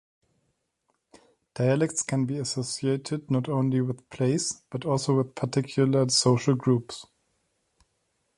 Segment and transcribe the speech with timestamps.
[1.53, 7.05] Dialects can be associated not only with place, but also with particular social groups.